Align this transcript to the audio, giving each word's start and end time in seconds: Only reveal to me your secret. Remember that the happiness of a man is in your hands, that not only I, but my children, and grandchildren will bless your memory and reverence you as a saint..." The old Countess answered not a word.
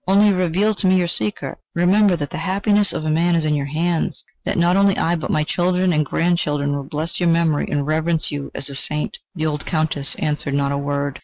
Only 0.07 0.31
reveal 0.33 0.73
to 0.73 0.87
me 0.87 0.97
your 0.97 1.07
secret. 1.07 1.59
Remember 1.75 2.15
that 2.15 2.31
the 2.31 2.37
happiness 2.37 2.91
of 2.91 3.05
a 3.05 3.11
man 3.11 3.35
is 3.35 3.45
in 3.45 3.53
your 3.53 3.67
hands, 3.67 4.23
that 4.45 4.57
not 4.57 4.75
only 4.75 4.97
I, 4.97 5.15
but 5.15 5.29
my 5.29 5.43
children, 5.43 5.93
and 5.93 6.03
grandchildren 6.03 6.75
will 6.75 6.83
bless 6.89 7.19
your 7.19 7.29
memory 7.29 7.67
and 7.69 7.85
reverence 7.85 8.31
you 8.31 8.49
as 8.55 8.67
a 8.67 8.73
saint..." 8.75 9.19
The 9.35 9.45
old 9.45 9.63
Countess 9.67 10.15
answered 10.15 10.55
not 10.55 10.71
a 10.71 10.75
word. 10.77 11.19